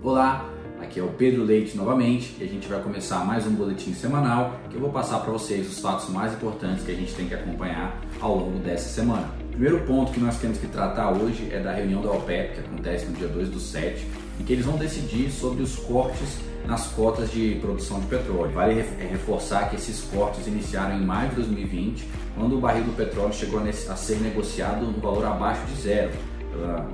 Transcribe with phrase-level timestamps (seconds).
[0.00, 0.48] Olá,
[0.80, 4.60] aqui é o Pedro Leite novamente e a gente vai começar mais um boletim semanal
[4.70, 7.34] que eu vou passar para vocês os fatos mais importantes que a gente tem que
[7.34, 9.28] acompanhar ao longo dessa semana.
[9.46, 12.60] O primeiro ponto que nós temos que tratar hoje é da reunião da OPEP, que
[12.60, 14.06] acontece no dia 2 do 7,
[14.38, 18.52] em que eles vão decidir sobre os cortes nas cotas de produção de petróleo.
[18.52, 22.96] Vale é, reforçar que esses cortes iniciaram em maio de 2020, quando o barril do
[22.96, 26.12] petróleo chegou a ser negociado no valor abaixo de zero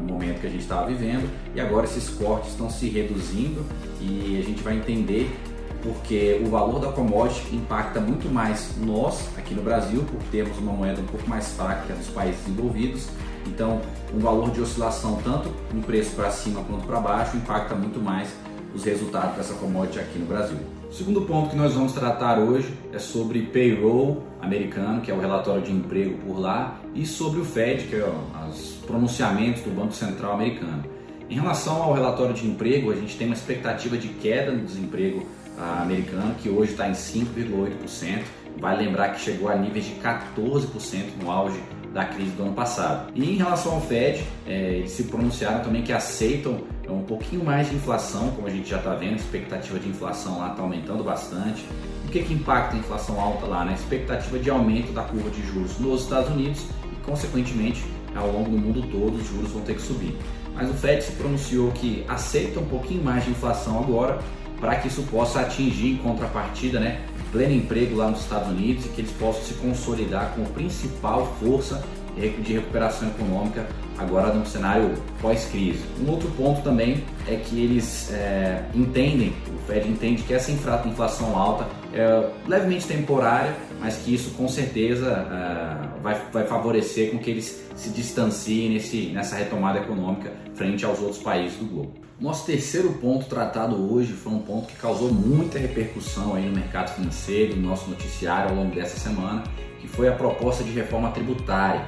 [0.01, 3.65] no momento que a gente estava vivendo e agora esses cortes estão se reduzindo
[4.01, 5.35] e a gente vai entender
[5.83, 10.73] porque o valor da commodity impacta muito mais nós aqui no Brasil por termos uma
[10.73, 13.09] moeda um pouco mais fraca que a dos países envolvidos
[13.47, 13.81] então
[14.15, 18.35] um valor de oscilação tanto no preço para cima quanto para baixo impacta muito mais
[18.75, 20.59] os resultados dessa commodity aqui no Brasil.
[20.95, 25.19] O segundo ponto que nós vamos tratar hoje é sobre payroll americano, que é o
[25.19, 28.09] relatório de emprego por lá, e sobre o Fed, que é
[28.49, 30.85] os pronunciamentos do Banco Central americano.
[31.29, 35.27] Em relação ao relatório de emprego, a gente tem uma expectativa de queda no desemprego
[35.59, 38.23] ah, americano, que hoje está em 5,8%.
[38.59, 41.61] Vale lembrar que chegou a níveis de 14% no auge
[41.95, 43.13] da crise do ano passado.
[43.15, 47.45] E em relação ao Fed, é, eles se pronunciaram também que aceitam é, um pouquinho
[47.45, 50.63] mais de inflação, como a gente já está vendo, a expectativa de inflação lá está
[50.63, 51.65] aumentando bastante.
[52.05, 53.65] O que, que impacta a inflação alta lá?
[53.65, 53.75] Né?
[53.75, 58.59] expectativa de aumento da curva de juros nos Estados Unidos e, consequentemente, ao longo do
[58.59, 60.17] mundo todo, os juros vão ter que subir.
[60.55, 64.19] Mas o Fed se pronunciou que aceita um pouquinho mais de inflação agora
[64.61, 67.01] para que isso possa atingir em contrapartida né,
[67.35, 71.85] pleno emprego lá nos Estados Unidos e que eles possam se consolidar como principal força
[72.17, 73.67] de recuperação econômica
[73.99, 75.85] agora no cenário pós-crise.
[76.01, 81.37] Um outro ponto também é que eles é, entendem, o Fed entende que essa inflação
[81.37, 87.31] alta é levemente temporária, mas que isso com certeza é, vai, vai favorecer com que
[87.31, 92.05] eles se distanciem nesse, nessa retomada econômica frente aos outros países do globo.
[92.21, 96.95] Nosso terceiro ponto tratado hoje foi um ponto que causou muita repercussão aí no mercado
[96.95, 99.43] financeiro, no nosso noticiário ao longo dessa semana,
[99.81, 101.85] que foi a proposta de reforma tributária.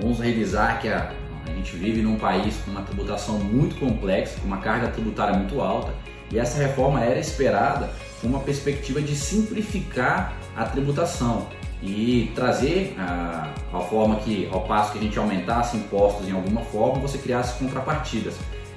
[0.00, 1.12] Vamos revisar que a,
[1.46, 5.60] a gente vive num país com uma tributação muito complexa, com uma carga tributária muito
[5.60, 5.92] alta,
[6.32, 7.90] e essa reforma era esperada
[8.20, 11.48] com uma perspectiva de simplificar a tributação
[11.82, 16.60] e trazer a, a forma que, ao passo que a gente aumentasse impostos em alguma
[16.62, 18.36] forma, você criasse contrapartidas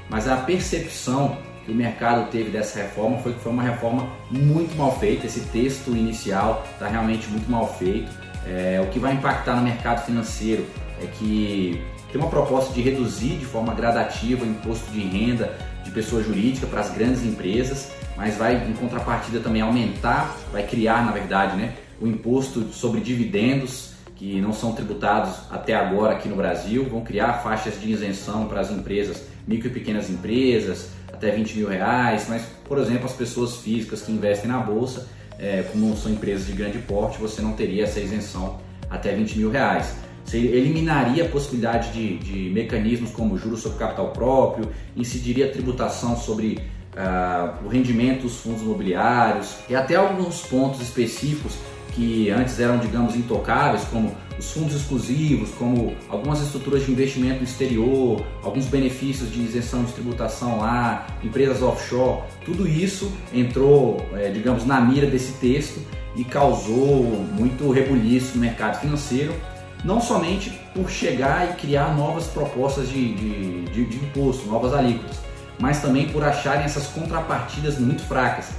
[0.09, 4.75] mas a percepção que o mercado teve dessa reforma foi que foi uma reforma muito
[4.75, 5.25] mal feita.
[5.25, 8.11] Esse texto inicial está realmente muito mal feito.
[8.45, 10.65] É, o que vai impactar no mercado financeiro
[11.01, 11.81] é que
[12.13, 15.51] tem uma proposta de reduzir de forma gradativa o imposto de renda
[15.83, 21.03] de pessoa jurídica para as grandes empresas, mas vai em contrapartida também aumentar, vai criar
[21.03, 26.35] na verdade, né, o imposto sobre dividendos que não são tributados até agora aqui no
[26.35, 31.57] Brasil, vão criar faixas de isenção para as empresas micro e pequenas empresas, até 20
[31.57, 35.07] mil reais, mas, por exemplo, as pessoas físicas que investem na bolsa,
[35.39, 39.49] é, como são empresas de grande porte, você não teria essa isenção até 20 mil
[39.49, 39.95] reais.
[40.25, 46.15] Você eliminaria a possibilidade de, de mecanismos como juros sobre capital próprio, incidiria a tributação
[46.17, 46.59] sobre
[46.93, 51.57] uh, o rendimento dos fundos imobiliários e até alguns pontos específicos
[51.93, 57.43] que antes eram, digamos, intocáveis, como os fundos exclusivos, como algumas estruturas de investimento no
[57.43, 64.65] exterior, alguns benefícios de isenção de tributação lá, empresas offshore, tudo isso entrou, é, digamos,
[64.65, 65.79] na mira desse texto
[66.15, 69.33] e causou muito rebuliço no mercado financeiro,
[69.83, 75.17] não somente por chegar e criar novas propostas de, de, de, de imposto, novas alíquotas,
[75.59, 78.49] mas também por acharem essas contrapartidas muito fracas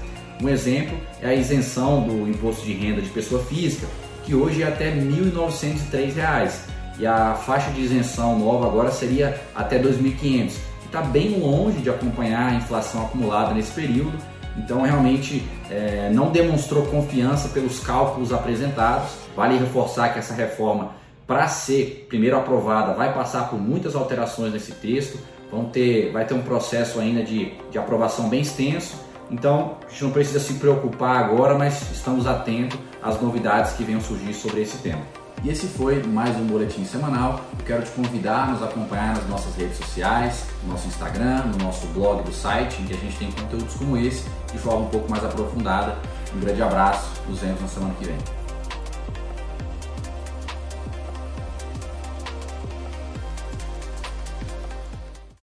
[0.42, 3.86] um exemplo é a isenção do imposto de renda de pessoa física,
[4.24, 6.52] que hoje é até R$ 1.903
[6.98, 10.52] e a faixa de isenção nova agora seria até R$ 2.500.
[10.84, 14.12] Está bem longe de acompanhar a inflação acumulada nesse período,
[14.56, 19.10] então realmente é, não demonstrou confiança pelos cálculos apresentados.
[19.34, 20.92] Vale reforçar que essa reforma,
[21.26, 25.18] para ser primeiro aprovada, vai passar por muitas alterações nesse texto.
[25.50, 30.04] Vão ter, vai ter um processo ainda de, de aprovação bem extenso então, a gente
[30.04, 34.78] não precisa se preocupar agora, mas estamos atentos às novidades que venham surgir sobre esse
[34.78, 35.02] tema.
[35.42, 37.40] E esse foi mais um boletim semanal.
[37.58, 41.64] Eu quero te convidar a nos acompanhar nas nossas redes sociais, no nosso Instagram, no
[41.64, 44.88] nosso blog do site, em que a gente tem conteúdos como esse de forma um
[44.88, 45.96] pouco mais aprofundada.
[46.34, 48.43] Um grande abraço, nos vemos na semana que vem.